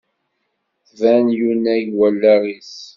[0.87, 2.73] Tban yunnag wallaɣ-is.